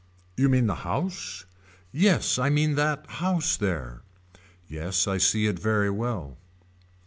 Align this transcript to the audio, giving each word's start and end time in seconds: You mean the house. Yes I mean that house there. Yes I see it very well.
You 0.35 0.49
mean 0.49 0.65
the 0.65 0.73
house. 0.81 1.45
Yes 1.91 2.39
I 2.39 2.49
mean 2.49 2.73
that 2.73 3.05
house 3.05 3.55
there. 3.55 4.01
Yes 4.67 5.07
I 5.07 5.19
see 5.19 5.45
it 5.45 5.59
very 5.59 5.91
well. 5.91 6.37